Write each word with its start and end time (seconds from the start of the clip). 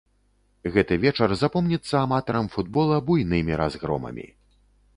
Гэты 0.75 0.95
вечар 1.03 1.35
запомніцца 1.41 1.95
аматарам 2.05 2.49
футбола 2.55 2.97
буйнымі 3.11 3.61
разгромамі. 3.65 4.27